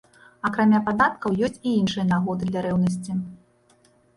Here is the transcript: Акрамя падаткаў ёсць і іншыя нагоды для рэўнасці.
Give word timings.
Акрамя 0.47 0.79
падаткаў 0.87 1.37
ёсць 1.47 1.59
і 1.67 1.75
іншыя 1.81 2.05
нагоды 2.13 2.43
для 2.51 2.59
рэўнасці. 2.67 3.11